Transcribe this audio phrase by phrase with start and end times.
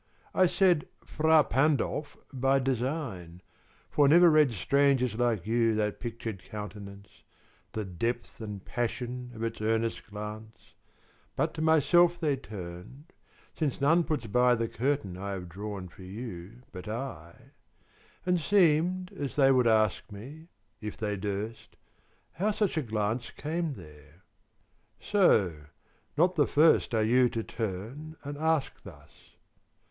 [0.33, 3.43] I said "Fra Pandolf" by design,
[3.91, 7.21] for never read Strangers like you that pictured countenance,
[7.73, 10.73] The depth and passion of its earnest glance,
[11.35, 13.13] But to myself they turned
[13.53, 17.35] (since none puts by the curtain I have drawn for you, but I)
[18.25, 20.47] 10 And seemed as they would ask me,
[20.81, 21.75] if they durst,
[22.31, 24.23] How such a glance came there;
[24.99, 25.57] so,
[26.17, 29.35] not the first Are you to turn and ask thus.